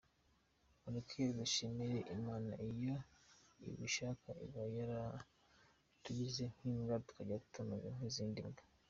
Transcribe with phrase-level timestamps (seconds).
[0.81, 2.95] Mureke dushimire Imana iyo
[3.69, 8.61] ibishaka iba yaratugize nk’imbwa tukajya tumoka nk’izindi mbwa.